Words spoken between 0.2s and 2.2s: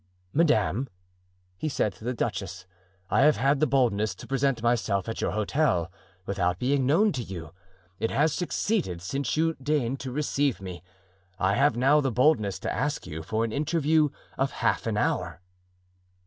"Madame," he said to the